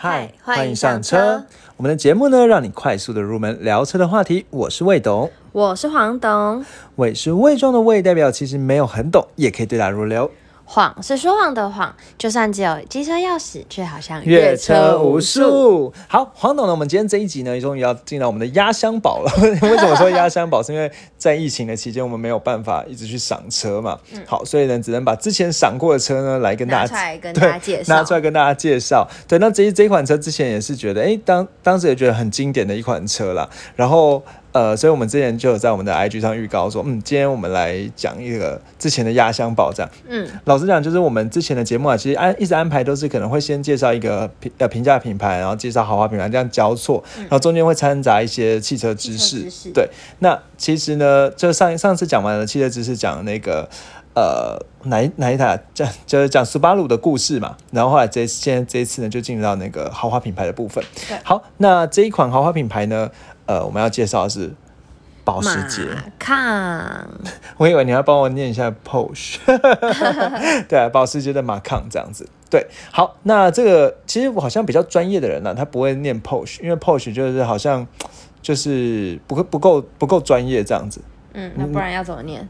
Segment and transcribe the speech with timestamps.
[0.00, 1.44] 嗨，欢迎上车。
[1.76, 4.46] 我们的节目呢，让你快速的入门聊车的话题。
[4.48, 6.64] 我是魏董，我是黄董。
[6.94, 10.30] 魏是魏庄的魏，代表其实没有很懂，也可以对答如流。
[10.70, 15.90] 谎是说谎的谎，就算只有机车钥匙，却好像阅车无数。
[16.06, 16.72] 好，黄董呢？
[16.72, 19.32] 我们今天这一集呢，终于要进到我们的压箱宝了。
[19.42, 20.62] 为什么说压箱宝？
[20.62, 23.98] 是因为在疫情的期间，我们没有办法一直去赏车嘛。
[24.26, 29.08] 好，所以呢，只能把之前赏过的车呢，来跟大家跟大家介绍，拿出来跟大家介绍。
[29.26, 33.48] 对，那这这款车之前也是觉得，哎，当当时也觉得很经典的一款车啦。
[33.74, 34.22] 然后。
[34.52, 39.90] 呃，所以我们之前就有在我们的 IG 上预告说，嗯，今天我们来讲一个之前的压箱宝这样。
[40.08, 49.46] 嗯，老实讲，就是我们之前的节目啊，其实安一直安排都是可能会先介绍一个平呃平价品牌，然后介绍豪华品牌，这样交错，然后中间会掺杂一些汽车知识。
[49.74, 49.88] 对，
[50.20, 53.68] 那其实呢，就上上次讲完了汽车知识，讲那个
[54.14, 60.82] 呃哪哪一台讲就是讲斯巴鲁的故事嘛，然后后来这现在这一次呢，就进入到那个豪华品牌的部分。
[61.22, 63.10] 好，那这一款豪华品牌呢？
[63.48, 64.50] 呃，我们要介绍的是
[65.24, 65.88] 保时捷。
[66.18, 67.08] 康，
[67.56, 69.38] 我以为你要帮我念一下 Porsche。
[70.68, 72.28] 对啊，保时捷的马康这样子。
[72.50, 77.86] 对，好，那这个其实我好像比较专业的人呢，他不会念 Porsche，因为 Porsche 就是好像
[78.42, 81.00] 就是不不够不够专业这样子。
[81.32, 82.46] 嗯，那不然要怎么念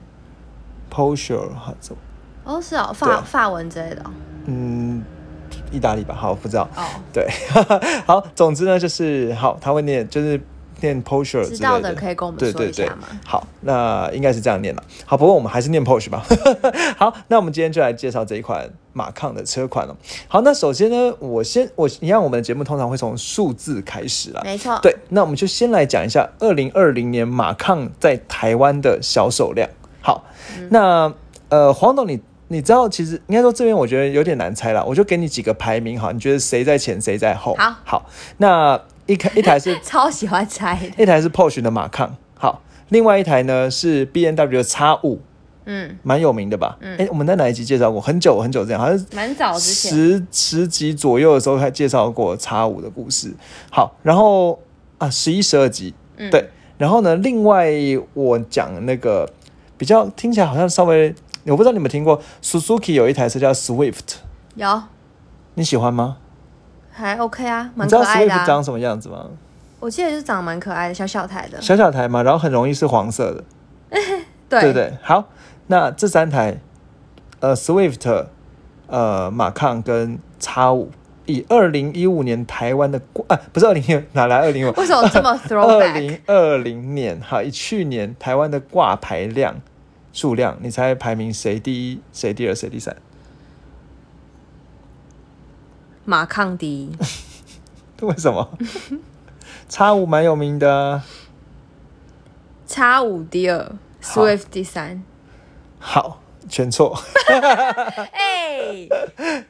[0.93, 2.01] ？Porsche 好怎么？
[2.45, 4.03] 哦，是哦，法法文之类的。
[4.47, 5.03] 嗯，
[5.71, 6.69] 意大利吧，好，不知道。
[6.77, 7.29] 哦，对，
[8.07, 10.41] 好，总之呢，就是好，他会念，就是。
[10.81, 13.09] 念 Porsche 知道的可以跟我们说一下吗？
[13.25, 14.83] 好，那应该是这样念了。
[15.05, 16.25] 好，不过我们还是念 Porsche 吧。
[16.97, 19.97] 好，那我们今天就来介绍这一款马抗的车款了。
[20.29, 24.41] 好，那首先呢，我先我你看我们的节目通常会从数字开始啦。
[24.45, 24.79] 没错。
[24.81, 29.69] 对，那我们就先来讲一下二零二零年马抗在台湾的销售量。
[30.01, 30.25] 好，
[30.71, 31.12] 那
[31.49, 37.55] 呃，黄董，你你知道，其实应该说这边我觉得有点难猜了，我就给你几个排名哈，你觉得谁在前，谁在后？
[37.59, 38.06] 好，好，
[38.37, 38.81] 那。
[39.09, 45.21] 一台 一台是超喜欢猜，一台是 Porsche 的马抗，好，另外一台呢是 B N W 的 X 五，
[45.65, 46.77] 嗯，蛮有名的吧？
[46.81, 48.00] 嗯，哎，我们在哪一集介绍过？
[48.00, 53.34] 很久很久这样，好像蛮早之前十十集左右的时候还介绍过叉五的故事。
[53.71, 54.60] 好，然后
[54.99, 57.72] 啊，十一十二集，嗯对，然后呢，另外
[58.12, 59.28] 我讲那个
[59.78, 64.16] 比较听起来好像稍微，我不知道你们听过 Suzuki 有一台车叫 Swift，
[64.54, 64.83] 有，
[65.54, 66.19] 你喜欢吗？
[66.98, 68.32] 还 OK 啊，蛮可爱的。
[68.34, 69.26] Swift 长什么样子吗？
[69.81, 71.60] 我记得是长得蛮可爱的，小小台的。
[71.62, 73.44] 小小台嘛，然后很容易是黄色的。
[74.48, 75.28] 对对对，好，
[75.69, 76.59] 那这三台，
[77.41, 78.26] 呃，Swift，
[78.88, 80.91] 呃，马抗跟叉五，
[81.26, 84.72] 以二零一五年台湾的挂，啊，不是二零哪来二零五？
[84.72, 85.66] 为什么这么 throwback？
[85.66, 89.54] 二零二零年，哈，以去年台湾的挂牌量
[90.12, 92.00] 数量，你猜排名谁第一？
[92.12, 92.54] 谁第二？
[92.54, 92.97] 谁第三？
[96.09, 96.97] 马抗第一，
[98.01, 98.49] 为什么？
[99.69, 101.03] 叉五蛮有名的，
[102.67, 105.05] 叉五第二，Swift 第三。
[105.79, 106.99] 好，全错。
[108.11, 108.89] 哎，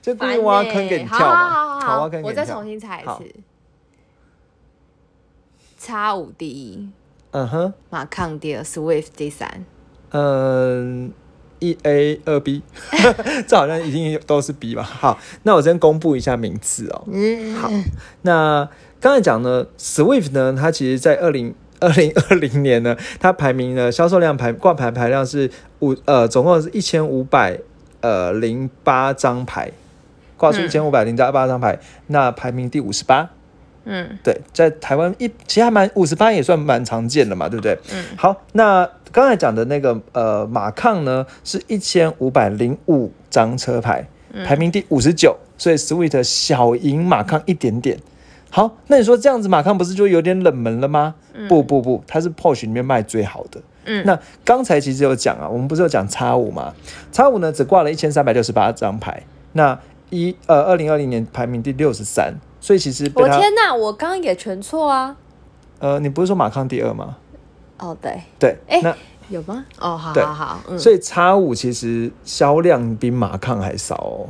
[0.03, 1.79] 就故意挖坑给你跳嘛。
[1.79, 3.33] 好，挖坑我再重新猜一次。
[5.79, 6.91] 叉五第一，
[7.31, 9.65] 嗯哼，马抗第二，Swift 第三。
[10.11, 11.13] 嗯。
[11.61, 12.63] 一 A 二 B，
[13.47, 14.83] 这好像已经都是 B 吧。
[14.83, 17.05] 好，那我先公布一下名次哦。
[17.13, 17.71] 嗯，好。
[18.23, 18.69] 那
[19.01, 27.59] 刚才讲呢，Swift 呢，它其实在二零二零二零年呢，它排名呢销售量排挂牌排量是五呃，总共是一千五百
[28.01, 29.71] 呃零八张牌，
[30.37, 33.31] 挂出一千五百零八张牌，那排名第五十八。
[33.91, 37.79] 嗯，对，在台湾一其实还蛮五十八也算蛮常见的嘛，对不对？
[37.91, 44.07] 嗯，好，那刚才讲的那个呃马抗呢是一千五百零五张车牌，
[44.45, 47.99] 排名第五十九，所以 Sweet 小赢马抗一点点。
[48.51, 51.15] 好，那你说这样子马抗不是就有点冷门了吗？
[51.49, 53.61] 不不不，它是 Porsche 里面卖最好的。
[53.85, 56.75] 嗯，那刚才其实有讲啊，我们不是有讲叉五吗？
[57.13, 59.79] 叉五呢只挂了一千三百六十八张牌，那
[60.11, 62.35] 一呃二零二零年排名第六十三。
[62.61, 65.17] 所以其实我天哪，我刚刚也全错啊！
[65.79, 67.17] 呃，你不是说马康第二吗？
[67.79, 68.95] 哦，对对，哎，那
[69.29, 69.65] 有吗？
[69.79, 74.29] 哦，好好好，嗯所以叉五其实销量比马抗还少哦。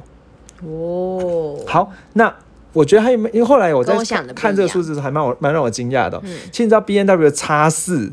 [0.67, 2.35] 哦，好，那
[2.73, 3.31] 我觉得还有没？
[3.31, 3.97] 因为后来我在
[4.35, 6.21] 看这个数字，还蛮我蛮让我惊讶的。
[6.25, 8.13] 嗯，其实你知道 B N W 叉四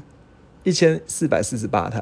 [0.64, 2.00] 一千四百四十八台，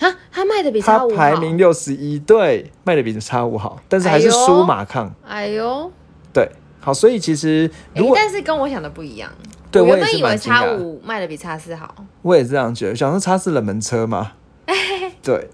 [0.00, 5.12] 啊，它卖的比叉五排名六十一，对，卖的比叉五好，但是还是输马抗。
[5.26, 5.90] 哎呦，
[6.32, 6.48] 对。
[6.80, 9.30] 好，所以其实如果但是跟我想的不一样，
[9.74, 14.32] 对我原本以为叉五卖的比叉四好，我也是这样觉得，想说叉四冷门车嘛，
[15.22, 15.48] 对，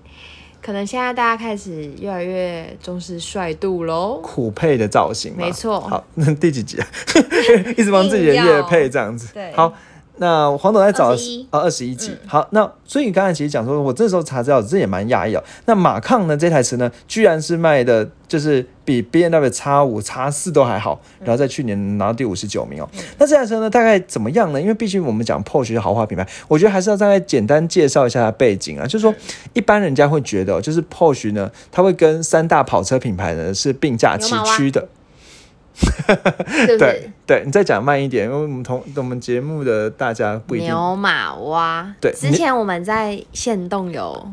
[0.62, 4.20] 可能现在大家开始越来越重视帅度喽。
[4.22, 5.38] 苦配的造型嘛。
[5.38, 6.87] 没错好，那第几集啊？
[7.76, 9.32] 一直帮自己的乐配这样子。
[9.32, 9.72] 对好。
[10.22, 15.43] 那黄总在找21啊二十一集，嗯好，那所以你刚才其实讲说，我这时候查资料，这也蛮讶异哦。
[15.64, 22.88] 那马抗呢这台车呢，居然是卖的，就是比 B N W 叉五、叉四都还好，然后在去年拿到第五十九名哦。
[23.17, 24.61] 那这台车呢，大概怎么样呢？
[24.61, 28.84] 因为毕竟我们讲 Porsche 是豪华品牌，我觉得还是要大概简单介绍一下它背景啊。
[28.84, 29.14] 就是说，
[29.55, 34.87] 一般人家会觉得、哦，就是 Porsche 呢，它会跟三大跑车品牌呢是并驾齐驱的。
[36.78, 37.11] 对？
[37.26, 41.94] 对，你再讲慢一点，因为我们同我们节目的大家不一定牛马蛙。
[42.00, 44.28] 对之前我们在线动有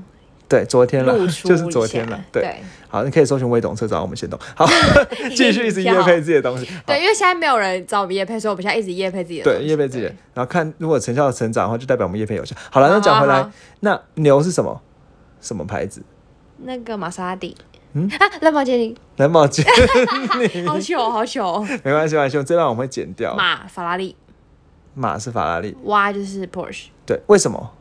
[0.49, 1.13] 对，昨天了
[1.43, 2.19] 就是昨天了。
[2.31, 2.55] 对，对
[2.89, 4.39] 好，你可以搜寻微懂车找我们先动。
[4.55, 4.65] 好，
[5.35, 6.65] 继续一直夜配自己的东西。
[6.65, 9.67] 好对，因为现在没有人找我们叶配，所以我们现在一直叶配自己的东对，西。
[9.67, 12.55] 叶配自己的，然后看如果成效成长的话，就代表我们叶配有效。
[12.71, 14.81] 好了，那讲回来好好好，那牛是什么？
[15.41, 16.01] 什么牌子？
[16.63, 17.55] 那个玛莎拉蒂，
[17.93, 19.65] 嗯啊，蓝宝坚尼，蓝宝坚
[20.67, 21.61] 好糗好糗。
[21.83, 23.35] 没关系，没关系，这段我们会剪掉。
[23.35, 24.15] 马法拉利，
[24.93, 27.71] 马是法拉利，蛙就是 Porsche，对，为什么？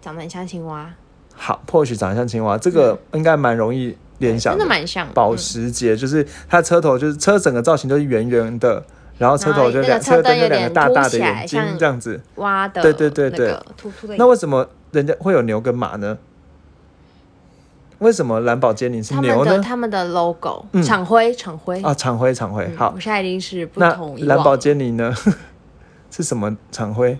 [0.00, 0.92] 长得很像青蛙，
[1.34, 5.08] 好，Porsche 长得像青蛙，这个应该蛮容易联想真的蛮像。
[5.14, 8.84] 保嗯时捷就是它车头就是车整个造型都是圆圆的，
[9.18, 12.20] 然后车头就两车灯灯就两个大大的眼睛像这样子。
[12.36, 14.16] 蛙的，对对对对那个突突的。
[14.16, 16.18] 那为什么人家会有牛跟马呢？
[18.02, 19.58] 为什么蓝宝坚尼是牛呢？
[19.60, 20.82] 他们的 logo 嗯。
[20.82, 21.80] 厂徽厂徽。
[21.82, 22.92] 啊，常辉常辉，嗯好。
[22.94, 25.14] 我，现在已经是不那同以蓝宝，坚尼呢？
[26.10, 27.18] 是什么厂徽？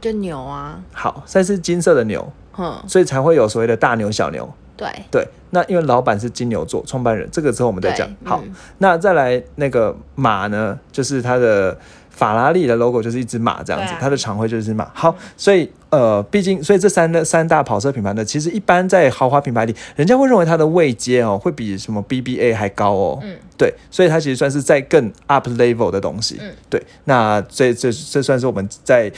[0.00, 4.48] 就牛啊，好，这是金色的牛，嗯，所以才会有所谓的大牛小牛。
[4.76, 8.16] 对，对，那因为老板是金牛座创办人，这个之后我们再对讲。
[8.24, 8.54] 好，嗯。
[8.78, 11.76] 那再来那个马呢，就是它的
[12.20, 14.86] 法拉利的 logo 就是一只马这样子，啊它的常徽就是一只马。
[14.92, 23.18] 好，所以呃，毕竟所以这三的三大跑车品牌呢，其实一般在豪华品牌里，人家会认为它的位阶哦，会比什么 BBA 还高哦。
[23.22, 26.36] 嗯，对，所以它其实算是在更 up level 的东西。
[26.42, 29.10] 嗯，对，那这这这算是我们在。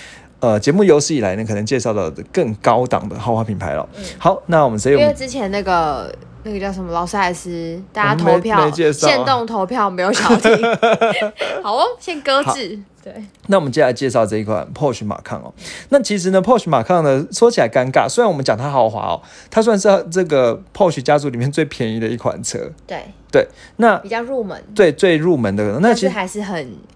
[0.42, 3.88] 呃，节目有史以来呢，可能介绍到的更高档的豪华品牌了。
[3.96, 6.12] 嗯好，那我们因为之前那个
[6.42, 10.50] 那个叫什么劳斯莱斯，大家投票 限动投票没有想要听，
[11.62, 12.76] 好哦，先搁置。
[13.02, 13.12] 对，
[13.48, 15.52] 那我们接下来介绍这一款 Porsche 马抗哦。
[15.88, 19.20] 那其实呢，Porsche 马抗呢，说起来尴尬，虽然我们讲它豪华哦，
[19.50, 22.70] 它算是这个 Porsche 家族里面最便宜的一款车。
[22.86, 26.54] 对，对，那比较入门，对最入门的，那其实还是很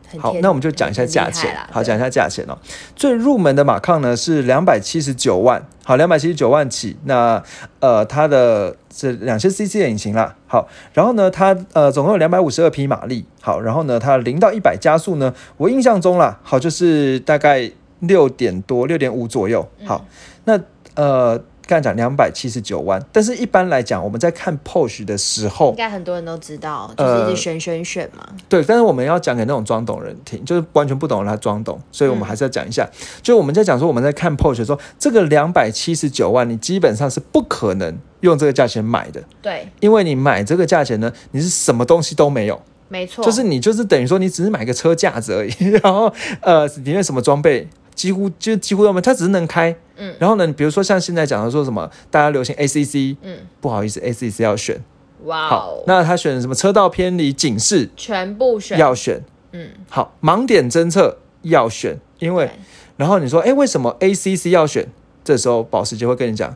[0.09, 1.53] 很好，那我们就讲一下价钱。
[1.73, 2.57] 好，对讲一下价钱哦。
[2.95, 6.97] 最入门的马抗呢是两百七十九万，好，两百七十九万起。
[7.05, 7.43] 那
[7.81, 10.37] 呃，它的这两千 CC 的引擎啦。
[10.47, 13.25] 好，然后呢，它呃总共有两百五十二匹马力。
[13.41, 17.71] 好，然后呢，它零到一百加速呢，我印象中啦，好就是大概
[18.01, 19.69] 六点多，六点五左右。
[19.85, 20.05] 好，
[20.45, 20.61] 那
[20.95, 21.41] 呃。
[21.67, 28.25] 刚才讲两百七十九万，但是一般来讲，我们在看 Porsche 的时候应，该很多人都知道，就是呃一直选选选嘛。
[28.49, 32.89] 对，但是我们要讲给那种装懂人听，就是完全不懂的他装懂，所以我们还是要讲一下。
[33.21, 45.53] 就我们在讲说我们在看时候，这个两百七十九万，你基本上是不可能用这个价钱买的，对，因为你买这个价钱呢，你是什么东西都没有，没错，就是你就是等于说你只是买个车架子而已，
[45.83, 49.75] 然后呃里面什么装备几乎就几乎都没有，它只是能开。
[49.97, 50.15] 嗯。
[50.19, 54.81] 然后呢，比如说像现在讲的说什么，大家流行 ACC，嗯，不好意思，ACC 要选。
[55.25, 59.23] 哇好哦，，那他选什么车道偏离警示全部选，要选。
[59.53, 62.51] 嗯，好，盲点侦测要选，因为
[62.97, 64.87] 然后你说，哎，为什么 ACC 要选？
[65.25, 66.55] 这时候保时捷会跟你讲，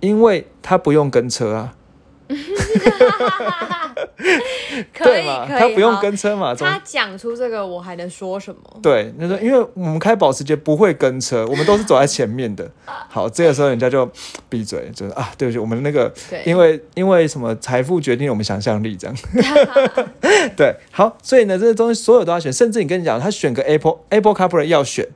[0.00, 1.74] 因为它不用跟车啊，
[4.92, 5.24] 可以？
[5.46, 8.60] 可以，他不用好跟车嘛，总他讲出这个，我还能说什么？
[8.82, 12.70] 对，他说因为我们开保时捷不会跟车，我们都是走在前面的。
[13.08, 14.10] 好，这个时候人家就
[14.48, 19.16] 闭嘴，就是啊，对不起，我们那个对，因为因为什么财富决定了我们想象力，这样。
[20.56, 25.06] 对，好，所以呢，这些东西所有都要选，甚至你跟你讲，他选个 Apple Apple CarPlay 要选，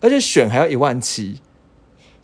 [0.00, 1.40] 而且选还要一万七，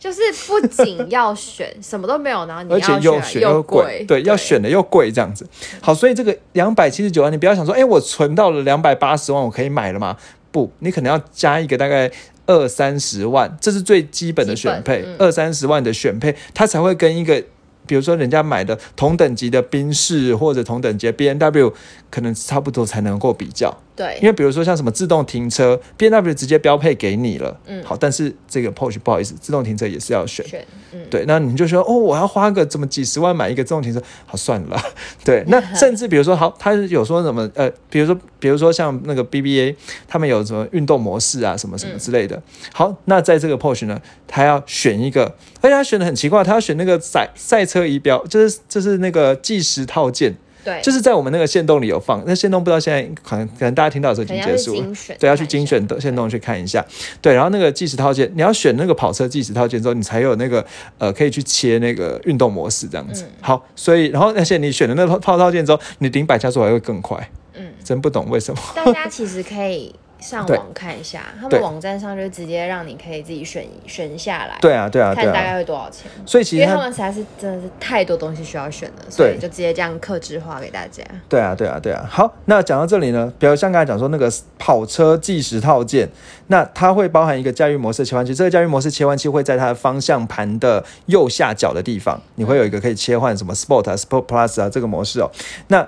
[0.05, 5.47] 就是不仅要选，什么都没有，然后你而且要又选又贵，对，要选的又贵，这样子。
[5.81, 10.15] 好，所以这个两百七十九万，你不要想说，哎，我存到了两百八十万，我可以买了吗？
[10.51, 12.11] 不，你可能要加一个大概。
[12.47, 17.43] 二三十万，这是最基本的选配嗯，二三十万的选配，它才会跟一个，
[17.87, 21.73] 比如说人家买的同等级的宾士或者同等级的 B N W，
[22.11, 23.75] 可能差不多才能够比较。
[23.95, 30.45] 对因，为比如说像什么自动停车，B N W 直接标配给你了，嗯好，但是这个 Porsche 不好意思，自动停车也是要选。
[30.47, 34.83] 选，嗯，对，那你就说哦，我要花个怎么几十万买一个自动停车，好算了啦。
[35.23, 39.75] 对，那 甚至比如说好，他有说什么呃，比如说比如说像那个 BBA，
[40.07, 42.41] 他们有什么运动模式啊，什么什么之类的。
[42.73, 45.23] 好，那在这个 Porsche 呢，他要选一个，
[45.61, 52.23] 而且他选的很奇怪，他要选那个赛赛车仪表，就是就是那个计时套件，对，就是在我们那个线动里有放。
[52.25, 54.87] 那线动不知道现在可能可能大家听到的时候已经结束了。
[55.19, 56.83] 对，要去精选的线动去看一下。
[57.21, 60.65] 对，然后那个计时套件，你要选那个跑车计时套件之后，你才有那个
[60.97, 63.23] 呃可以去切那个运动模式这样子。
[63.23, 67.29] 嗯好，所以然后而且你选的那个套套件之后，你顶百加速还会更快。
[67.53, 68.59] 嗯，真不懂为什么。
[68.75, 69.93] 大家其实可以
[70.25, 75.55] 上对网看一下，他对们网站上就直接让你可以自己选选下来，对啊，对啊，对看大概啊。
[75.55, 76.09] 会多少钱。
[76.25, 81.03] 所以其实因为他们实在是真的是太多东西需要选了，所以就直接这样克制化给大家。
[81.29, 82.05] 对啊，对啊，对啊。
[82.09, 86.09] 好，那讲到这里呢，比如像刚才讲说那个跑车计时套件，
[86.47, 95.29] 那它会包含一个驾驭模式切换器，这个驾驭模式切换器会在它的方向盘的右下角的地方，你会有一个可以切换什么 Sport 啊、Sport Plus 啊这个模式哦。
[95.67, 95.87] 那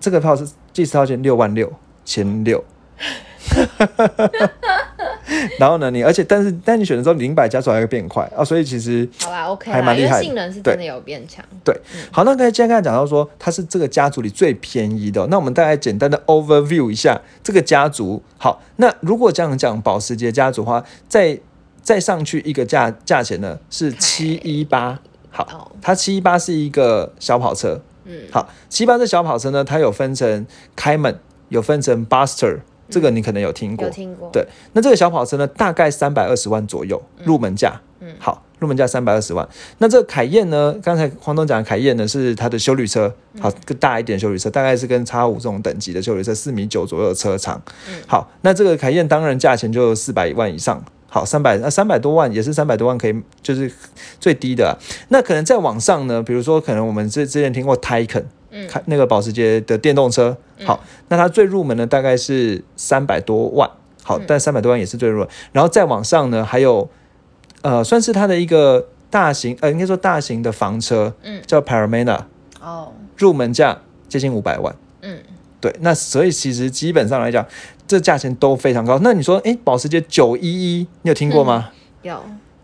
[0.00, 1.72] 这个套是计时套件六万六
[2.04, 2.62] 千六。
[5.58, 11.44] 然后呢，你而且但是但你选的时候零百加速还会变快啊，所以其实好吧，OK 啦，还蛮厉害的性能是真的有变强。
[11.64, 11.74] 对，
[12.10, 18.22] 好，那刚才今天刚才讲到说它是这个家族里最便宜的哦、那我们大概简单的 overview 一下这个家族。
[18.38, 21.38] 好，那如果这样讲保时捷家族的话，再
[21.82, 24.98] 再上去一个价价钱呢是七一八。
[25.30, 27.80] 好哦，它七一八是一个小跑车。
[28.04, 31.18] 嗯，好，七八这小跑车呢，它有分成开门，
[31.48, 32.58] 有分成 Buster，
[32.92, 33.86] 这个你可能有听过。
[33.86, 34.30] 有听过。
[34.32, 37.80] 对，那这个小跑车呢，大概三百二十万左右，入门价。
[38.04, 39.48] 嗯好，入门价三百二十万。
[39.78, 47.62] 那这个凯宴呢，刚才黄东讲的凯宴呢是它的修旅车，好，更大一点修旅车，大概是跟叉五这种等级的修旅车，四米九左右的车长。
[47.88, 50.84] 嗯好，那这个凯宴当然价钱就四百万以上。
[51.08, 53.70] 好，三百那三百多万也是三百多万，可以就是
[54.18, 54.72] 最低的啊、
[55.10, 58.68] 那可能再往上呢，比如说可能我们之之前听过 Taycan，嗯。
[58.68, 60.78] 开那个保时捷的电动车，好，
[61.08, 63.68] 那它最入门的大概是三百多万，
[64.04, 64.24] 好，嗯。
[64.28, 66.88] 但三百多万也是最入门，然后再往上呢，还有
[67.62, 71.42] 呃，算是它的一个大型，呃，应该说大型的房车，嗯。
[71.46, 72.20] 叫 Paramena，
[72.60, 75.18] 哦，入门价接近五百万，嗯，
[75.60, 77.46] 对，那所以其实基本上来讲，
[77.86, 78.98] 这价钱都非常高。
[79.02, 80.42] 那你说，诶，保时捷九一
[80.80, 81.70] 一，你有听过吗？
[82.02, 82.20] 有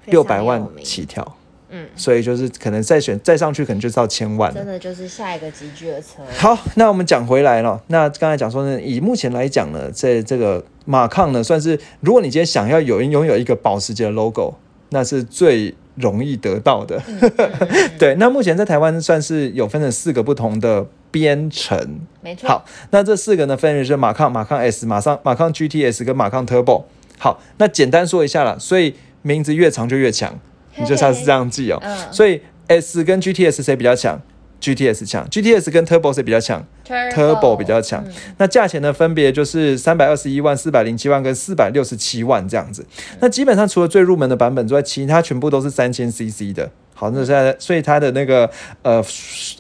[0.07, 1.37] 六百、万起跳，
[1.71, 4.67] 嗯，所以就是可能再选再上去，可能就是到千万真。
[4.67, 6.23] 的就是下一个集聚的车。
[6.37, 7.83] 好，那我们讲回来了。
[7.89, 14.55] 那刚才讲说呢，以目前来讲呢，在这个马抗呢，算是如果你今天想要有拥有一个保时捷的 logo，
[14.91, 17.03] 那是最容易得到的。
[17.99, 22.01] 对，那目前在台湾算是有分成四个不同的编程。
[22.23, 22.49] 没错。
[22.49, 26.85] 好，那这四个呢，分别是马抗、马抗 S、马上马抗 GTS 跟马抗 Turbo。
[27.19, 30.39] 好，那简单说一下啦，所以名字越长就越强，
[30.81, 31.79] 你就下次这样记哦。
[31.83, 34.21] 嗯所以 S 跟 GTS 谁比较强
[34.61, 38.05] ？GTS 强，GTS 跟 Turbo 谁比较强？Turbo 比较强。
[38.07, 42.85] 嗯那价钱呢，分别就是三百二十一万、四百零七万跟四百六十七万这样子。
[43.21, 46.71] 那基本上除了最入门的版本之外，其他全部都是三千 CC 的。
[46.95, 48.51] 好，那现在所以它的那个
[48.83, 49.03] 呃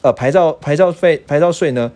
[0.02, 1.90] 呃牌照牌照费牌照税呢，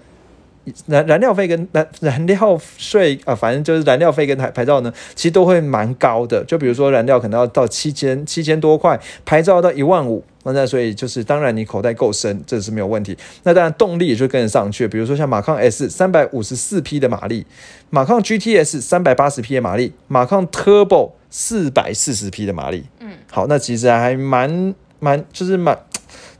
[0.87, 6.45] 燃燃料费跟燃燃料税啊、呃反正就是燃料费跟牌牌照呢，其实都会蛮高的。
[6.45, 10.25] 就比如说燃料可能要到七千七千多块，牌照要到一万五。
[10.45, 13.16] 那所以就是，当然你口袋够深，这是没有问题。
[13.45, 17.47] 那当然动力也就跟得上去，比如说像马抗 S 三百五十四匹的马力，
[17.90, 22.83] 马抗 GTS 三百八十匹的马力，马抗 Turbo 四百四十匹的马力。
[22.99, 25.78] 嗯，好，那其实还蛮蛮就是蛮，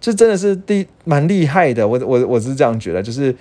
[0.01, 1.87] 就真的是厉蛮厉害的。
[1.87, 3.33] 我我我是这样觉得，就是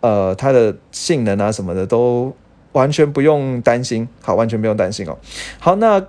[0.00, 2.34] 呃它的性能啊什么的都
[2.72, 5.16] 完全不用担心，好，完全不用担心哦。
[5.58, 6.04] 好，那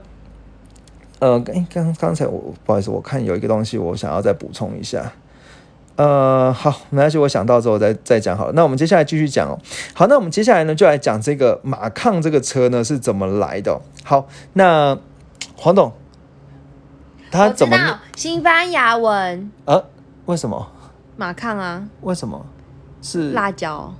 [1.19, 5.11] 呃，诶刚刚才我不好意思，我看有一个东西我想要再补充一下。
[5.95, 8.53] 呃，好，没关系，我想到之后再再讲好了。
[8.53, 9.59] 那我们接下来继续讲哦。
[9.93, 14.97] 好，那我们接下来呢，就来讲这个马抗这个车呢是怎么来的哦、好，那
[15.57, 15.91] 黄董，
[17.29, 19.83] 他怎么道西班牙文呃？
[20.25, 20.71] 为什么？
[21.17, 22.45] 马抗啊，为什么？
[23.01, 23.93] 是辣椒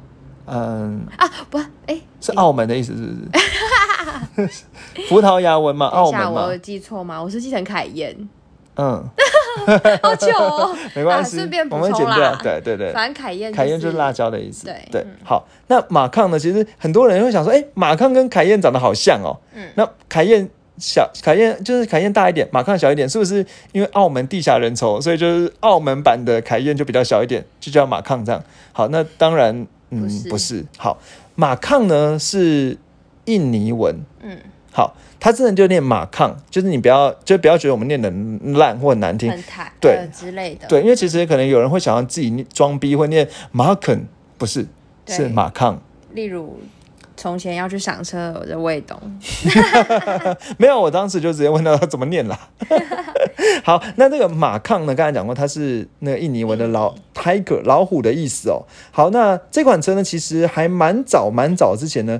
[0.52, 4.64] 嗯，啊，不，哎，是澳门的意思是不是？
[5.10, 7.22] 葡萄牙文嘛，澳门嘛我有，记错吗？
[7.22, 8.16] 我是记成凯燕，
[8.76, 9.04] 嗯，
[10.02, 10.76] 好久哦。
[10.96, 12.92] 没关系，啊顺便我们充剪掉，对对对。
[12.92, 15.16] 反正凯燕凯燕就是辣椒的意思，对对嗯。
[15.24, 16.40] 好，那马抗呢？
[16.40, 19.38] 其实很多人会想说，哎，马抗跟凯燕长得好像哦。
[19.54, 23.46] 嗯那凯宴小，凯宴就是凯宴大一点，马抗小一点，是不是？
[23.72, 28.44] 因为澳门地下人稠，所以就是澳门版的凯宴就比较小一点，就叫马抗这样。
[28.72, 30.66] 好，那当然，嗯，不是不是。
[30.78, 30.98] 好，
[31.36, 32.78] 马抗呢是
[33.26, 33.96] 印尼文。
[34.22, 34.38] 嗯，
[34.72, 38.10] 好，它真的就念马抗，就是你不要就不要觉得我们念的
[38.58, 39.30] 烂或很难听。
[39.82, 40.68] 对呃之类的。
[40.68, 44.08] 对，因为其实可能有人会想要自己念装逼，会念马肯，
[44.38, 44.66] 不是，
[45.06, 45.82] 是马抗。
[46.14, 46.60] 例如
[47.20, 48.98] 从前要去赏车的魏董，
[50.58, 52.40] 没有，我当时就直接问他怎么念啦。
[53.64, 54.96] 好，那这个马抗呢？
[54.96, 58.64] 刚才讲过，它是那个印尼文的老 tiger 老虎的意思哦。
[58.92, 62.20] 好，那这款车呢，其实还蛮早蛮早之前呢，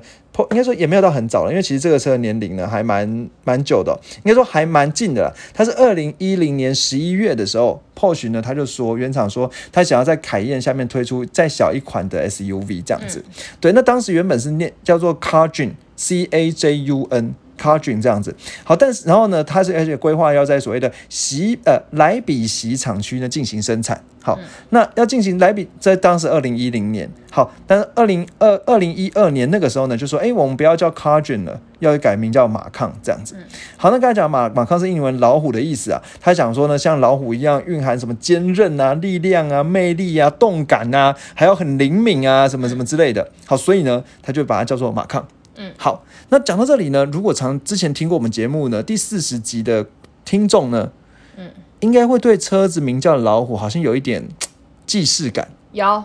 [0.52, 5.34] 应该说也没有到很早了，因为其实这个车的年龄呢还蛮蛮久的哦、应该说还蛮近的啦。
[5.54, 13.24] 它是二零一零年十一月的时候，Porsche 呢他就说原厂说他想要在凯宴下面推出再小一款的 SUV 这样子。
[13.60, 17.36] 对，那当时原本是念叫做 Carjun C A J U N。
[17.60, 24.40] Carjun 这样子，好，但是然后呢，它是而且规划要在所谓的席呃莱比锡厂区呢进行生产，好，
[24.70, 33.36] 那要进行莱比在当时二零一零年，好，但是二零二二零一二年那个时候呢，就说哎，我们不要叫 Carjun 了，要改名叫马抗这样子，
[33.76, 45.28] 好，那刚才讲马马抗是英文老虎的意思啊，他想说呢，像老虎一样蕴含什么坚韧啊、力量啊、魅力啊、动感啊，还有很灵敏啊，什么什么之类的，好，所以呢，他就把它叫做马抗。
[45.62, 49.86] 嗯，好，那讲到这里呢，如果常之前听过我们节目呢，第四十集的
[50.24, 50.90] 听众呢，
[51.36, 51.52] 嗯，
[51.82, 54.30] 应该会对车子名叫老虎好像有一点
[54.88, 55.50] 既视感。
[55.74, 56.04] 有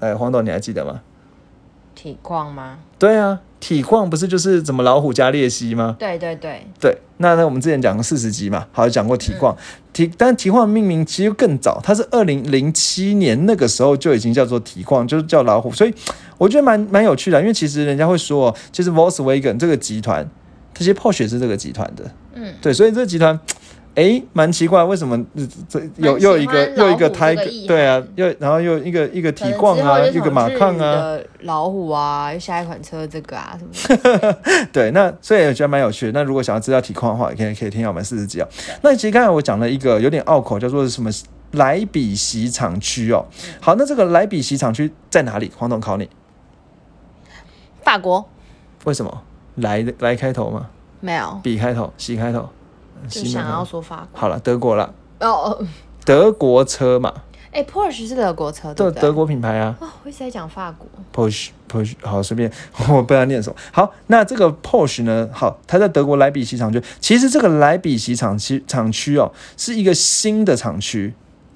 [0.00, 1.02] 哎，黄董你还记得吗？
[1.94, 2.78] 体况吗？
[2.98, 5.94] 对啊，体况不是就是怎么老虎加鬣蜥吗？
[5.98, 9.54] 对对对，对，那那我们之前讲过四十集嘛，好讲过体况，
[9.92, 15.94] 体但体况命名其实更早，它是二零零七年那个时候就已经叫做体况，就是叫老虎，所以
[16.40, 20.26] 我觉得蛮蛮有趣的，因为其实人家会说哦，就是 Volkswagen 这个集团，
[20.72, 23.38] 这些 Porsche 是这个集团的，嗯，对，所以这个集团。
[23.96, 34.38] 诶，蛮奇怪，为什么呃这有又一个又一个老虎这个对啊，又然后又一个一个体可能况啊，一个马抗啊，老虎啊，下一款车这个啊什么的，
[34.72, 36.12] 对，那所以我觉得蛮有趣的。
[36.12, 38.48] 那如果想要知道体况的话，也可以可以听下我们四十集哦。
[38.80, 41.10] 那其实刚才我讲了一个有点拗口，叫做什么
[41.50, 43.26] 莱比锡厂区哦。
[43.60, 45.50] 好，那这个莱比锡厂区在哪里？
[45.56, 46.08] 黄总考你，
[47.82, 48.28] 法国
[48.84, 49.22] 为什么？
[49.56, 50.66] 来的来开头吗？
[51.00, 52.48] 没有，比开头，，C 开头，
[53.08, 55.64] 就想要说法国好了，德国了，哦。
[56.04, 57.12] 德国车嘛，
[57.52, 59.00] 哎，Porsche 是德国车，对不对？
[59.02, 60.88] 德德国品牌啊哦，我一直在讲法国。
[61.14, 62.50] ，Porsche Porsche，好随便，
[62.88, 63.56] 我不知道念什么。
[63.70, 65.28] 好，那这个 Porsche 呢？
[65.32, 66.82] 好，它在德国莱比锡厂区。
[67.00, 71.12] 其实这个莱比锡厂区厂区哦，是一个新的厂区。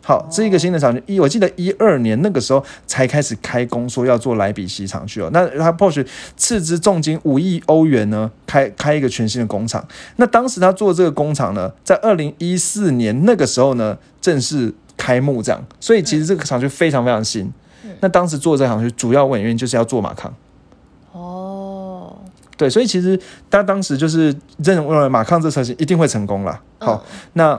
[0.06, 1.02] 好，这一个新的厂区。
[1.06, 5.30] 一我记得一二年那个时候才开始开工，说要做莱比锡厂区哦。
[5.32, 9.82] 那他 Porsche 斥资重金五亿欧元呢，开开一个全新的工厂。
[10.16, 15.64] 那当时他做这个工厂呢，在二零一四年那个时候呢，正式开幕这样。
[15.80, 17.50] 所以其实这个厂区非常非常新。
[18.00, 20.34] 那当时做这个厂区主要原因就是要做马康。
[21.12, 22.14] 哦，
[22.58, 23.18] 对，所以其实
[23.50, 26.60] 他当时就是认为马康这车型一定会成功啦。
[26.78, 27.58] 好，那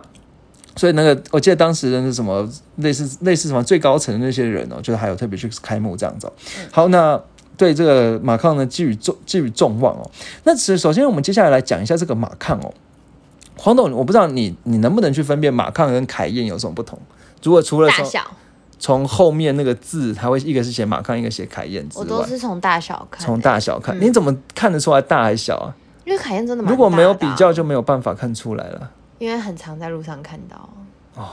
[0.76, 6.34] 所以那个我记得当时的那什么类似类似什么最高层的那些人哦，就是还有特别去开幕这样子哦、
[6.72, 7.20] 好，那
[7.58, 10.12] 对这个马抗呢寄予重寄予重望哦。
[10.44, 12.74] 那首首先我们接下来来讲一下这个马抗哦。
[13.58, 17.00] 黄董，我不知道你你能不能去分辨马抗跟凯宴有什么不同？
[17.42, 18.22] 如果除了从
[18.78, 25.74] 从后面那个字，它会一个是写马抗，一个写凯宴之我都，是从大小看，从大小看，嗯你怎么看得出来大还是小啊？
[26.04, 28.92] 因为凯宴真的蛮如果没有比较，就没有办法看出来了。
[29.26, 30.70] 因为很常在路上看到。
[31.16, 31.26] 哦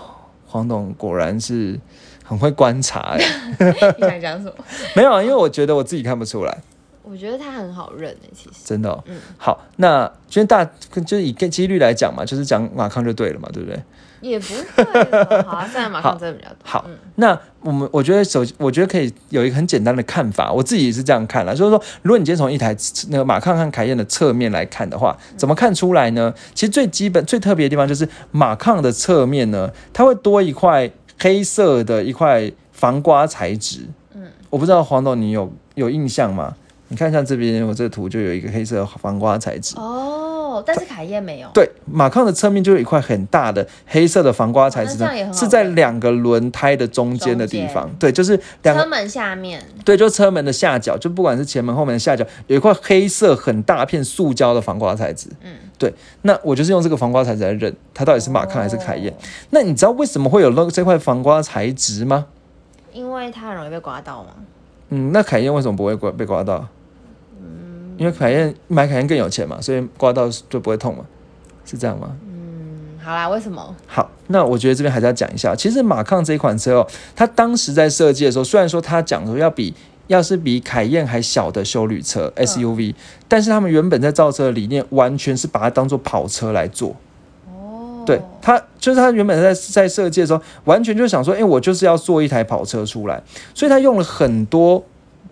[0.46, 1.78] 黄董果然是
[2.22, 3.24] 很会观察、欸，
[3.96, 4.52] 你想讲什么？
[4.94, 6.58] 没有啊，因为我觉得我自己看不出来，
[7.02, 8.56] 我觉得他很好认诶，其实。
[8.64, 9.02] 真的、哦。
[9.06, 10.62] 嗯好，那今天大
[11.06, 13.82] 就是以跟几率来讲嘛，就是讲马康就对了嘛，对不对？
[14.22, 16.56] 也不会吧，好啊，虽然马上真的比较多。
[16.62, 22.74] 好嗯，那我们我觉得首，我觉得可以有一个很简单的看法，我自己也是这样看啦，就是说，如果你今天从一台
[23.10, 26.32] 那个马抗和凯宴的侧面来看的话，怎么看出来呢？
[26.54, 33.80] 其实最基本、最特别的地方就是马抗的侧面呢，它会多一块黑色的一块防刮材质。
[34.14, 36.54] 嗯，我不知道黄董你有有印象吗？
[36.88, 39.74] 你看一下这边，我这个图就有一个黑色的防刮材质。
[39.78, 40.21] 哦，
[40.60, 41.48] 但是凯宴没有。
[41.54, 47.92] 对，马抗的侧面就有一块很大的黑色的防刮材质呢哦是在认两个轮胎的中间的地方中。
[47.98, 55.28] 对，就是两个，车门下面，对，就车门的下角，就不管是前门后门的下角，有一块黑色很大片塑胶的防刮材质。
[55.42, 59.12] 嗯，对，那我就是用这个防刮材质来认它到底是马抗还是凯宴。
[59.12, 59.16] 哦
[59.50, 62.26] 那你知道为什么会有那这块防刮材质吗？
[62.92, 64.30] 因为它很容易被刮到吗？
[64.90, 66.66] 嗯，那凯宴为什么不会刮被刮到？
[68.02, 71.04] 因为凯宴买凯宴更有钱嘛，所以刮到就不会痛嘛，
[71.64, 72.16] 是这样吗？
[72.26, 73.76] 嗯，好啦，为什么？
[73.86, 79.72] 好，那我觉得这边还是要讲一下，其实马抗这一款车哦，它当时在设计的时候，虽然说它讲说要比
[80.08, 82.92] 要是比凯宴还小的修旅车 SUV，、
[83.28, 86.96] 但是他们原本在造车的理念完全是把它当做跑车来做。
[87.46, 93.22] 哦，对，他就是他原本在在设计的时候，完全就想说，哎、我就是要做一台跑车出来，
[93.54, 94.84] 所以他用了很多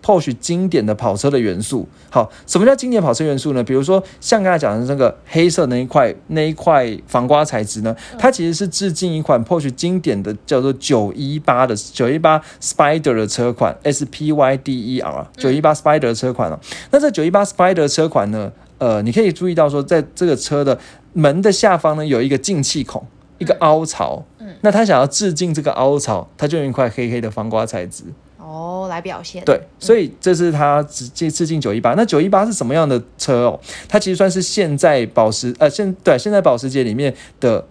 [0.03, 1.87] Porsche 经典的跑车的元素。
[2.09, 3.63] 好，什么叫经典跑车元素呢？
[3.63, 16.59] 比如说像刚才讲的那个黑色那一块那一块防刮材质呢，它其实是致敬一款 Porsche 经典的叫做九一八的九一八 Spider 的车款 S P Y D E R 九一八 Spider 的车款哦。
[16.91, 20.77] 那这九一八 Spider 的车款呢，呃，你可以注意到说，在这个车的
[21.13, 23.05] 门的下方呢有一个进气孔，
[23.37, 24.25] 一个凹槽。
[24.39, 28.03] 嗯那他想要致敬这个凹槽，他就用一块黑黑的防刮材质。
[28.51, 31.93] 哦，来表现，对，所以这是他直接致敬九一八。
[31.93, 33.59] 那九一八是什么样的车哦？
[33.87, 37.65] 它其实算是现在保时呃现对现在保时捷里面的，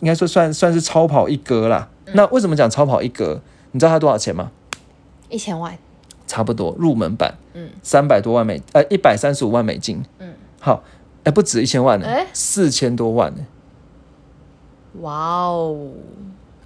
[0.00, 1.90] 应该说算算是超跑一哥啦。
[2.14, 3.42] 那为什么讲超跑一哥？
[3.72, 4.50] 你知道它多少钱吗？
[5.28, 5.76] 一千万，
[6.26, 10.82] 差不多入门版，嗯，三百多万美呃一百三十五万美金，嗯，好，
[11.24, 13.46] 哎不止一千万呢哎，四千多万呢。
[15.02, 15.12] 哇
[15.44, 15.90] 哦，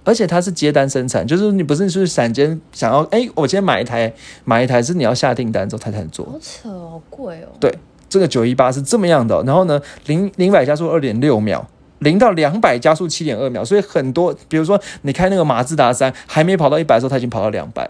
[0.03, 4.13] 而且它是接单生产，就是你不是就是闪间想要，哎，我今天买一台
[4.43, 6.25] 买一台，是你要下订单之后它才能做。
[6.25, 7.73] 好扯哦，好贵哦，对，
[8.09, 11.65] 这个九一八是这么样的哦、然后呢，零零百加速二点六秒，
[11.99, 17.89] 零到两百加速七点二秒，所以很多，比如说你开那个马自达三，还没跑到一百的时候，它已经跑到两百，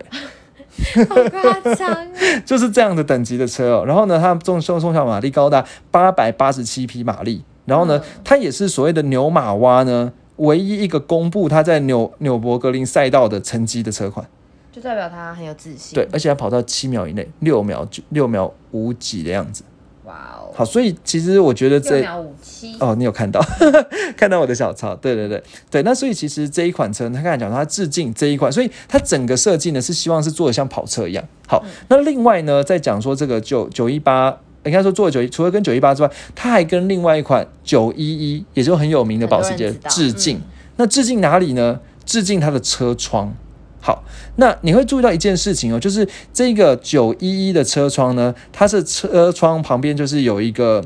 [1.09, 2.07] 好夸张啊，
[2.45, 3.85] 就是这样的等级的车哦。
[3.85, 14.27] 然后呢，它重重重小马力高达八百八十七匹马力，然后呢，它也是所谓的牛马蛙呢唯一一个公布他在纽纽博格林赛道的成绩的车款。
[14.71, 19.63] 就代表他很有自信，对，，而且它跑到七秒以内，六秒六秒五几的样子。
[20.05, 23.39] 哇哦，好，所以其实我觉得这六秒五七，哦，你有看到
[24.17, 24.95] 看到我的小抄？
[24.95, 31.23] 对对对对，那所以其实这一款车，他刚才讲说它致敬这一款，所以它整个设计呢是希望是做的像跑车一样。
[31.47, 34.35] 好，那另外呢，在讲说这个九九一八。
[34.65, 40.37] 应该说做九一，除了跟九一八之外，它还跟另外一款九一一，也就很有名的保时捷致敬。
[40.37, 40.41] 嗯
[40.75, 41.79] 那致敬哪里呢？
[42.03, 43.31] 致敬它的车窗。
[43.79, 44.03] 好，
[44.37, 50.83] 那你会注意到一件事情哦，就是这个九一一的车窗呢，它是车窗旁边就是有一个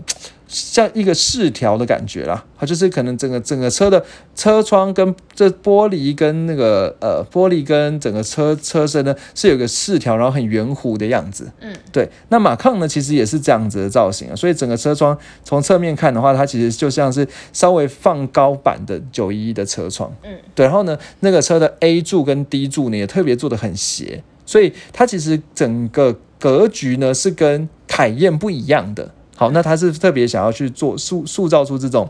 [0.47, 11.51] 像一个饰条的感觉啦，它就是可能整个整个车的车窗跟这玻璃跟那个呃玻璃跟整个车车身呢是有个饰条，然后很圆弧的样子。
[11.59, 12.09] 嗯，对。
[12.29, 20.09] 那马抗呢，其实也是这样子的造型啊，所以整个车窗从侧面看的话，它其实就像是稍微放高版的九一一的车窗。
[20.23, 20.65] 嗯，对。
[20.65, 29.11] 然后呢，那个车的 A 柱跟 D 柱呢也特别做的很斜，所以它其实整个格局呢是跟凯宴不一样的。
[29.37, 32.09] 好，那他是特别想要去做塑塑造出这种，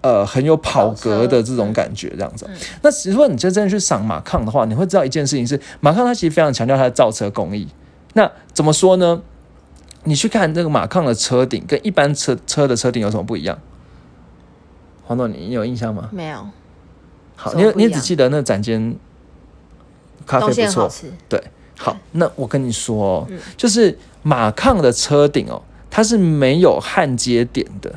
[0.00, 2.46] 呃，很有跑格的这种感觉，这样子。
[2.48, 7.66] 嗯那如果你真正去赏马抗的话，你会知道一件事情是，马抗它其实非常强调它的造车工艺。
[8.14, 9.20] 那怎么说呢？
[10.04, 13.58] 你去看这个马抗的车顶跟一般车车的车顶有什么不一样？
[15.04, 16.08] 黄总，你你有印象吗？
[16.12, 16.46] 没有，
[17.34, 18.96] 好，你你只记得那展间
[20.24, 20.90] 咖啡不错，
[21.28, 21.42] 对，
[21.76, 25.60] 好，那我跟你说哦，嗯就是马抗的车顶哦，
[25.98, 27.92] 它是没有焊接点的。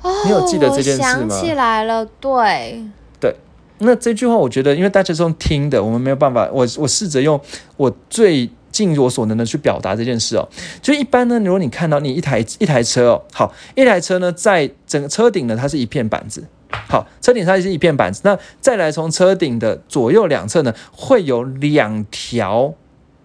[0.00, 2.84] 哦你有记得这件事吗想起来了，对，
[3.18, 3.34] 对
[3.78, 6.48] 那这句话，我觉得，因为大家是用听的，我们没有办法。
[6.52, 7.40] 我我试着用
[7.76, 10.48] 我最尽我所能的去表达这件事哦。
[10.80, 16.46] 就一般呢，如果你看到你一台一台车哦，好，一台车呢，在整个车顶呢，它是一片板子。
[16.70, 18.20] 好，车顶它是一片板子。
[18.22, 22.72] 那再来从车顶的左右两侧呢，会有两条，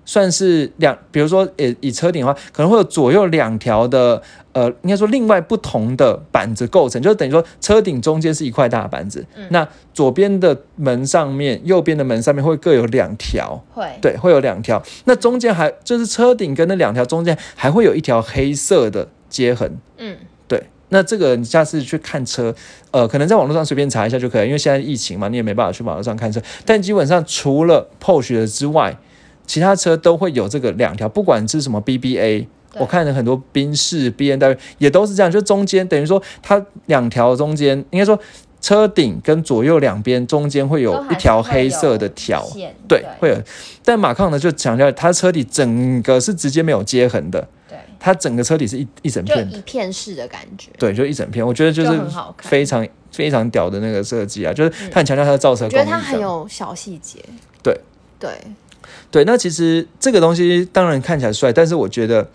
[0.05, 14.81] 算是两，比如说，呃，以车顶的话，可能会有左右两条的，呃，应该说另外不同的板子构成，就等于说车顶中间是一块大板子，那左边的门上面，右边的门上面会各有两条，会，对，会有两条。
[15.05, 20.61] 那中间还就是车顶跟那两条中间还会有一条黑色的接痕，嗯，对。
[20.89, 22.53] 那这个你下次去看车，
[22.91, 26.39] 呃，可能在网络上随便查一下就可以，因为现在疫情嘛，你也没办法去网络上看车。
[26.65, 28.95] 但基本上除了 Porsche 的之外，
[29.45, 32.47] 其他车都会有这个两条，不管是什么 BBA。
[32.79, 38.19] 我看了很多宾士、B N W 也都是这样，就中间等于说它两条中间，应该说
[38.60, 43.38] 车顶跟左右两边中间会有一条黑色的条，线对，会有。
[43.86, 51.45] 但马抗呢就强调它车底整个是直接没有接痕的，对，它整个车底是一一整片，一片式的感觉，对，就一整片。
[51.45, 52.01] 我觉得就就是
[52.39, 55.84] 非常非常屌的那个设计啊，就是它很强调它的造车我工艺。
[55.84, 57.19] 觉得它很有小细节，
[57.62, 57.79] 对。
[58.19, 58.32] 对，
[59.13, 62.28] 对，那其实这个东西当然看起来帅，但是我觉得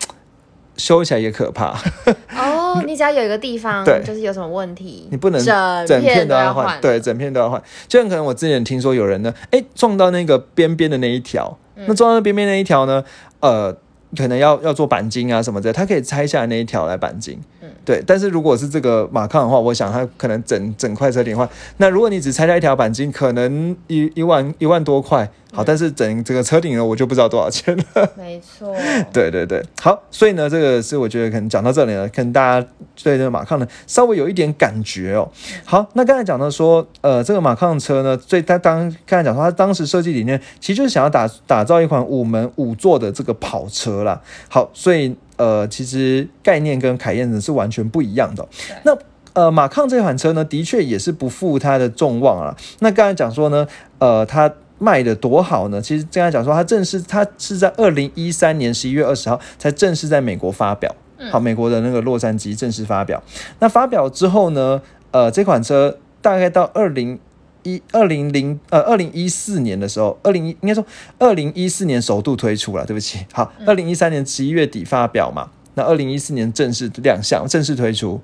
[0.77, 1.77] 修起来也可怕。
[2.37, 7.61] 哦，你只要有一个地方对就是有什么问题，你不能整整片都都要换，换，对，，整片都要换。
[7.89, 13.03] 就像可能我之前听说有人呢，哎，撞到那个边边的那一条，嗯那撞到边边那一条呢，
[13.41, 13.75] 呃。
[14.17, 18.03] 可能要要做钣金啊什么的，他可以拆下来那一条来钣金，嗯对。
[18.05, 28.09] 但是如果是这个马抗的话，我想它可能整整块车顶的话，那如果你只拆下一条钣金，可能一一万一万多块，好，但是整这个车顶呢，我就不知道多少钱了。
[28.17, 28.75] 没错，
[29.13, 32.67] 对对对，好，所以呢，这个是我觉得可能讲到这里呢，可能大家
[33.01, 35.29] 对这个马抗呢稍微有一点感觉哦。
[35.65, 44.21] 好，那刚才讲到说，呃，这个马抗车呢，最它当刚才讲说，它当时设计理念其实就是想要打打造一款五门五座的这个跑车啦。
[44.47, 48.45] 好，所以呃，其实概念跟凯宴呢是完全不一样的。
[48.83, 48.95] 那
[49.31, 52.55] 呃，马抗这款车呢，的确也是不负它的众望啊。
[52.79, 53.65] 那刚才讲说呢，
[53.99, 55.81] 呃，它卖的多好呢？
[55.81, 60.93] 其实刚才讲说，它正式它是在二零一三年十一月二十号才正式在美国发表。
[61.31, 63.23] 好，美国的那个洛杉矶正式发表。
[63.59, 67.17] 那发表之后呢，呃，这款车大概到二零
[67.63, 70.85] 一二零零呃二零一四年的时候，二零应该说
[71.17, 78.21] 二零一四年首度推出了，对不起，好，二零一三年十一月底发表嘛，那二零一四年正式亮相，正式推出，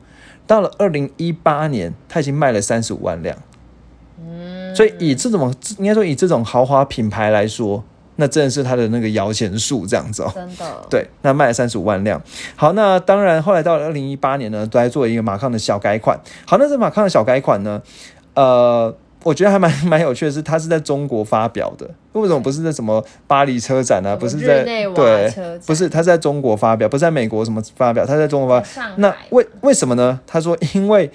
[0.48, 3.38] 到了二零一八年，它已经卖了三十五万辆，
[4.19, 7.84] 嗯，所以以这种应该说以这种豪华品牌来说，
[8.17, 10.32] 那真的是它的那个摇钱树这样子哦。
[10.34, 12.21] 真的，对，那卖了三十五万辆。
[12.56, 16.17] 好，那当然后来到了二零一八年呢，都来做一个马康的小改款。
[16.45, 17.82] 好，那这马康的小改款呢，
[18.36, 21.89] 呃，我觉得还蛮 蛮有趣的是，它是在中国发表的。
[22.13, 24.15] 为什么不是在什么巴黎车展啊？
[24.15, 25.33] 不是在对，
[25.65, 28.93] 不是它是在中国发表，不是在美国什么发表，它在中国发表。
[28.97, 30.19] 那为为什么呢？
[30.27, 31.09] 他说，因为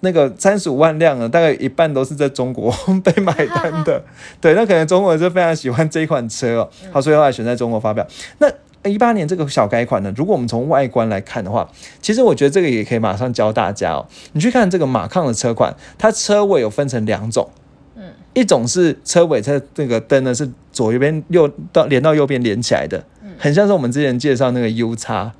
[0.00, 2.70] 那个三十五万辆呢，大概一半都是在中国
[3.02, 4.02] 被买单的。
[4.42, 8.06] 对，那可能中国人是非常喜欢这一款车哦，好，所以后来选在中国发表。
[8.38, 8.46] 那
[8.84, 11.68] 一八年这个小改款呢，如果我们从外观来看的话，
[12.00, 14.06] 其实我觉得这个也可以马上教大家哦。
[14.32, 17.50] 你去看这个马抗的车款，它车尾有分成两种，
[17.96, 23.04] 嗯，一种是车尾它这个灯呢是左右边右到连到右边连起来的，
[23.38, 25.32] 很像是我们之前介绍那个 U 叉，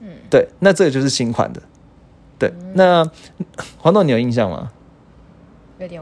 [0.00, 1.62] 嗯，对，那这个就是新款的，
[2.38, 3.08] 对，那
[3.78, 4.70] 黄总你有印象吗？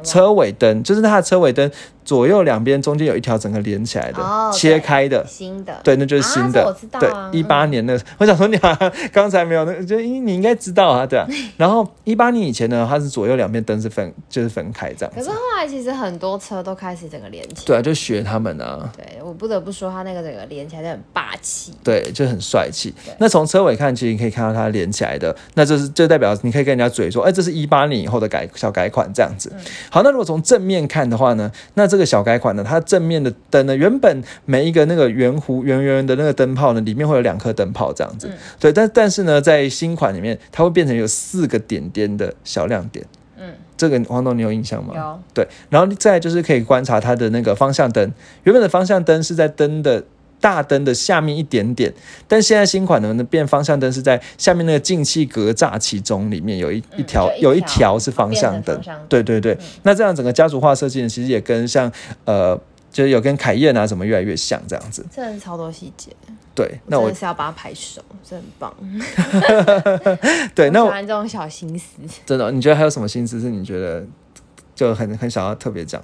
[0.02, 1.70] 车尾灯就是它的车尾灯
[2.09, 6.62] 左右两边中间有一条整个连起来的，哦切开的，新的，对，那就是新的。
[6.62, 11.27] 啊我知道啊对，一八年那个，我想说你好像刚才没有那个，就因你应该知道啊，对啊。
[11.59, 15.29] 然后一八年以前呢，它是左右两边灯是分，就是分开这样可是。
[15.29, 17.62] 后来其实很多车都开始整个连起来。
[17.66, 21.75] 对啊，就学他们啊，对，我不得不说，它那个整个连起来就很霸气。
[21.85, 22.94] 对，就很帅气。
[23.18, 29.53] 那从车尾看，其实你可以看到它连起来的，那就是就代表你可以跟人家嘴说，哎，这是一八年以后的改小改款这样子。
[29.90, 38.28] 好，那如果从正面看的话呢，那这个小改款呢，它正面的灯呢，原本每一个那个圆弧圆圆的那个灯泡呢，里面会有两颗灯泡这样子。
[38.28, 43.04] 嗯对，但但是呢，在新款里面，它会变成有四个点点的小亮点。
[43.37, 44.94] 嗯，这个黄总你有印象吗？
[44.96, 48.12] 有，对，然后再就是可以观察它的那个方向灯，
[48.44, 50.04] 原本的方向灯是在灯的
[50.40, 51.92] 大灯的下面一点点，
[52.27, 61.92] 但现在新款的呢变方向灯是在下面那个进气格栅其中里面有一一条、有一条条是方向灯对对对，那这样整个家族化设计呢，其实也跟像
[62.24, 62.61] 呃。
[62.90, 66.11] 就是有跟凯宴啊什么越来越像这样子，真的是超多细节。
[66.55, 68.74] 对，那我真的是要把它拍熟，真棒。
[70.55, 71.98] 对， 那我我喜欢这种小心思。
[72.24, 74.05] 真的，你觉得还有什么心思是你觉得
[74.74, 76.03] 就很很想要特别讲？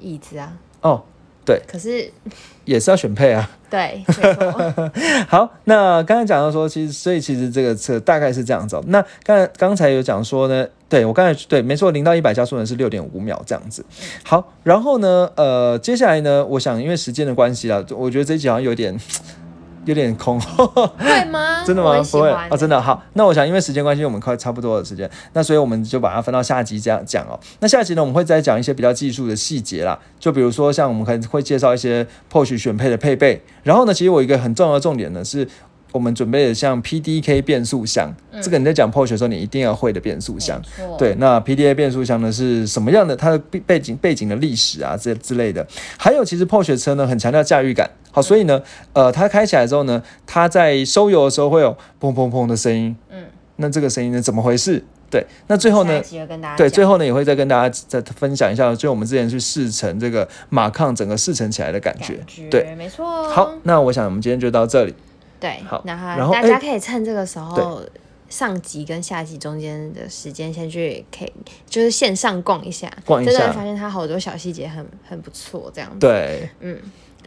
[0.00, 1.04] 椅子啊，哦，
[1.46, 2.10] 对，可是
[2.66, 3.48] 也是要选配啊。
[3.70, 4.92] 对，没错，
[5.28, 8.84] 好，那刚才讲到说，其实所以其实这个车大概是这样子哦。
[8.86, 13.84] 那刚才刚才有讲说呢，对我刚才对，没错，零到一百加速呢是六点五秒这样子。
[14.22, 18.96] 好，然后呢，呃，接下来呢，我想因为时间的关系啊，我觉得这一集好像有点
[19.86, 20.38] 有点空。
[20.38, 21.64] 会吗？
[21.66, 22.02] 真的吗？
[22.12, 23.02] 不会欢哦，真的好。
[23.14, 27.40] 那我想，因为时间关系，我们快差不多的时间，那所以我们就把它分到下集这样讲哦。
[27.60, 33.42] 那下集呢，我们会再讲一些比较技术的细节啦，就比如说像我们可能会介绍一些 Porsche 选配的配备。
[33.62, 35.48] 然后呢，其实我一个很重要的重点呢是。
[35.96, 40.60] 我们准备的像 PDK 变速箱，这个你在讲 Porsche 的时候，你一定要会的变速箱。
[40.98, 43.16] 对，那 PDA 变速箱呢是什么样的？
[43.16, 45.66] 它的背背景背景的历史啊，这之类的。
[45.96, 52.94] 还有，其实 Porsche 车呢很强调驾驭感，好，所以呢，呃，它开起来之后呢，它在收油的时候会有砰砰砰的声音。
[53.10, 53.24] 嗯，
[53.56, 54.84] 那这个声音呢怎么回事？
[55.08, 56.02] 对，那最后呢
[56.56, 62.16] 对，最后呢也会再跟大家再分享一下，就我们之前去试乘这个马抗整个试乘起来的感觉。
[62.16, 63.28] 感觉对，没错。
[63.28, 64.92] 好，那我想我们今天就到这里。
[65.40, 67.82] 对，好那然后哎大家可以趁这个时候。
[68.28, 71.32] 上集跟下集中间的时间，先去可以
[71.64, 75.98] 就是线上逛一下，逛一下真的会发现它好多小细节很很不错，这样子。
[76.00, 76.76] 对，嗯，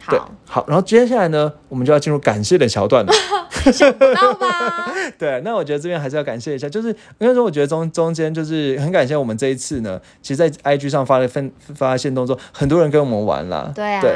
[0.08, 3.12] 对好，好，然后接下来呢，我们就要进入感谢的桥段了。
[3.72, 4.90] 想不到吧？
[5.18, 13.70] 对，那我觉得这边还是要感谢一下，就是应该说，我觉得中中间就是很感谢我们这一次呢，其实，在 IG 上发了分发现动作，很多人跟我们玩啦。
[13.74, 14.00] 对啊。
[14.00, 14.10] 对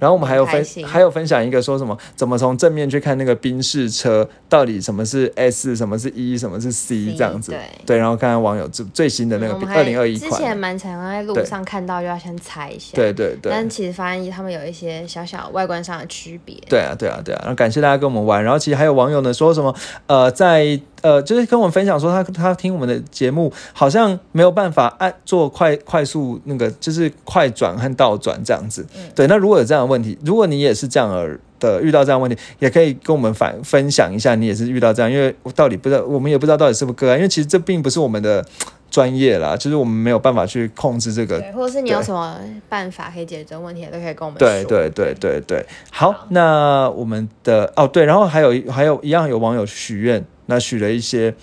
[0.00, 12.92] 然后我们还有分还有分享一个说什么怎么从正面去看那个宾士车到底什么是 S 什么是 E 什么是 C 这样子，对然后看看网友最最新的那个二零二一之前，蛮常在路上看到，就要先猜一下。
[12.94, 16.56] 对对对，但其实发现他们有一些小小外观上的区别。
[16.68, 19.74] 对啊，对啊，对啊，然后感谢大家跟我们玩，然后其实还有网友呢说什么，
[20.06, 28.84] 呃，在呃，就是跟我们分享说他他听我们的节目好像没有办法按做快快速那个就是快转和倒转这样子。
[29.14, 38.44] 对，那如果有这样的问题，如果你也是这样而的遇到这样的问题，也可以跟我们反分享一下，你也是遇到这样，因为我到底不知道，我们也不知道到底是不是个案，因为其实这并不是我们的
[38.90, 42.36] 专业啦，就是我们没有办法去控制这个对，或者是你有什么
[42.68, 44.38] 办法可以解决这个问题，都可以跟我们说。
[44.38, 45.40] 对对对对。
[45.46, 51.34] 对，好，那我们的哦对，然后还有还有一样有网友许愿，那许了一些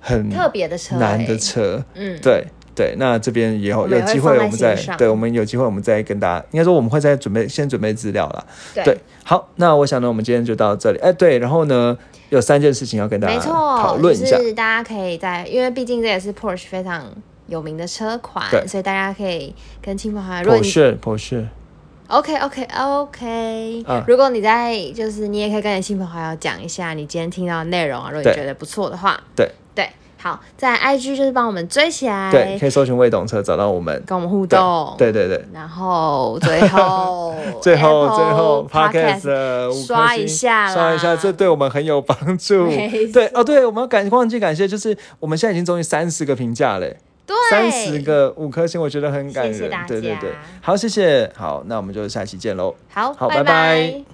[0.00, 8.44] 很特别的车、难的欸，车，嗯，对对，那这边以后有机会我们再对我们有机会我们再跟大家，应该说我们会再准备先准备资料啦。
[8.74, 8.84] 对。
[8.84, 10.98] 对，好，那我想呢，我们今天就到这里。
[11.00, 11.96] 哎，对，然后呢，
[12.32, 14.38] 有三件事情要跟大家讨论一下。
[14.38, 17.04] 就是大家可以在，因为毕竟这也是 Porsche 非常
[17.46, 21.46] 有名的车款对，所以大家可以跟亲朋好友，如果你 Porsche
[22.08, 29.50] OK OK，、啊如果你在就是你也可以跟你亲朋好友讲一下你今天听到的内容啊，如果你觉得不错的话，对。
[29.74, 29.88] 对，
[30.22, 34.00] 好，在 IG 就是帮我们追起来，对，可以搜寻未懂车找到我们。
[34.06, 42.68] 跟我们互动，对对对，然后最后 最后最后 Podcast 刷一下刷一下，这对我们很有帮助。
[43.12, 47.36] 对哦，对，我们要感忘记感谢，就是我们现在已经终于三十个评价嘞，对。
[47.50, 49.68] 三十个五颗星，我觉得很感人。
[49.88, 50.30] 对对对，
[50.60, 52.72] 好，谢谢，好，那我们就下期见喽。
[52.92, 53.44] 好，好拜拜。
[53.44, 54.04] 拜